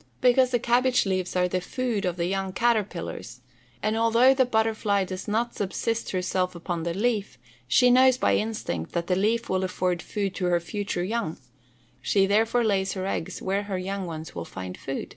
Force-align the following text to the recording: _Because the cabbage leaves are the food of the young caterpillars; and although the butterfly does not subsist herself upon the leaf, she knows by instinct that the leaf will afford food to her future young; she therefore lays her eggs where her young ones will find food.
_Because 0.22 0.52
the 0.52 0.58
cabbage 0.58 1.04
leaves 1.04 1.36
are 1.36 1.48
the 1.48 1.60
food 1.60 2.06
of 2.06 2.16
the 2.16 2.24
young 2.24 2.54
caterpillars; 2.54 3.42
and 3.82 3.94
although 3.94 4.32
the 4.32 4.46
butterfly 4.46 5.04
does 5.04 5.28
not 5.28 5.54
subsist 5.54 6.12
herself 6.12 6.54
upon 6.54 6.84
the 6.84 6.94
leaf, 6.94 7.36
she 7.68 7.90
knows 7.90 8.16
by 8.16 8.36
instinct 8.36 8.92
that 8.92 9.06
the 9.06 9.14
leaf 9.16 9.50
will 9.50 9.64
afford 9.64 10.00
food 10.00 10.34
to 10.36 10.46
her 10.46 10.60
future 10.60 11.04
young; 11.04 11.36
she 12.00 12.24
therefore 12.24 12.64
lays 12.64 12.94
her 12.94 13.06
eggs 13.06 13.42
where 13.42 13.64
her 13.64 13.76
young 13.76 14.06
ones 14.06 14.34
will 14.34 14.46
find 14.46 14.78
food. 14.78 15.16